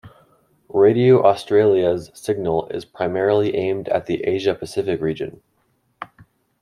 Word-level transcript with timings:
Radio 0.73 1.23
Australia's 1.23 2.09
signal 2.15 2.67
is 2.69 2.85
primarily 2.85 3.55
aimed 3.55 3.87
at 3.89 4.07
the 4.07 4.23
Asia-Pacific 4.23 4.99
region. 4.99 5.43